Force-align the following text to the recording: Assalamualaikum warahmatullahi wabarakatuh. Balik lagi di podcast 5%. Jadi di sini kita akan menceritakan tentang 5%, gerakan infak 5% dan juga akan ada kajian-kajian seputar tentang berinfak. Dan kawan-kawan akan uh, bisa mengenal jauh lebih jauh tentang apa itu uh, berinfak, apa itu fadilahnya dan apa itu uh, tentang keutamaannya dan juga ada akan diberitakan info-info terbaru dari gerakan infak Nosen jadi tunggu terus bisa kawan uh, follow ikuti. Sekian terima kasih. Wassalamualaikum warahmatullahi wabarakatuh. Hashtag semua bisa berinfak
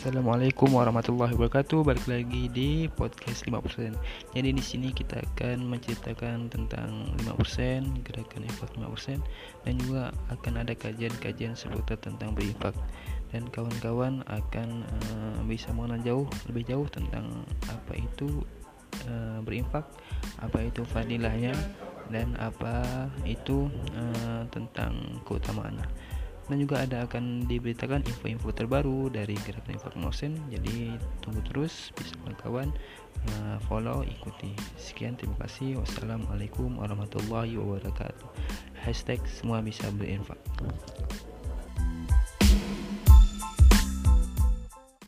Assalamualaikum 0.00 0.72
warahmatullahi 0.72 1.36
wabarakatuh. 1.36 1.84
Balik 1.84 2.08
lagi 2.08 2.48
di 2.48 2.88
podcast 2.88 3.44
5%. 3.44 3.92
Jadi 4.32 4.48
di 4.48 4.62
sini 4.64 4.96
kita 4.96 5.20
akan 5.20 5.68
menceritakan 5.68 6.48
tentang 6.48 7.12
5%, 7.20 8.00
gerakan 8.08 8.48
infak 8.48 8.72
5% 8.80 9.20
dan 9.68 9.74
juga 9.76 10.08
akan 10.32 10.64
ada 10.64 10.72
kajian-kajian 10.72 11.52
seputar 11.52 12.00
tentang 12.00 12.32
berinfak. 12.32 12.72
Dan 13.28 13.44
kawan-kawan 13.52 14.24
akan 14.24 14.88
uh, 14.88 15.44
bisa 15.44 15.68
mengenal 15.76 16.00
jauh 16.00 16.26
lebih 16.48 16.64
jauh 16.64 16.88
tentang 16.88 17.44
apa 17.68 17.92
itu 18.00 18.40
uh, 19.04 19.44
berinfak, 19.44 19.84
apa 20.40 20.64
itu 20.64 20.80
fadilahnya 20.80 21.52
dan 22.08 22.40
apa 22.40 22.88
itu 23.28 23.68
uh, 23.92 24.48
tentang 24.48 25.20
keutamaannya 25.28 25.84
dan 26.50 26.58
juga 26.58 26.82
ada 26.82 27.06
akan 27.06 27.46
diberitakan 27.46 28.02
info-info 28.02 28.50
terbaru 28.50 29.06
dari 29.06 29.38
gerakan 29.46 29.78
infak 29.78 29.94
Nosen 29.94 30.34
jadi 30.50 30.98
tunggu 31.22 31.40
terus 31.46 31.94
bisa 31.94 32.18
kawan 32.42 32.74
uh, 33.30 33.56
follow 33.70 34.02
ikuti. 34.02 34.50
Sekian 34.74 35.14
terima 35.14 35.38
kasih. 35.46 35.78
Wassalamualaikum 35.78 36.82
warahmatullahi 36.82 37.54
wabarakatuh. 37.54 38.28
Hashtag 38.82 39.22
semua 39.30 39.62
bisa 39.62 39.86
berinfak 39.94 40.42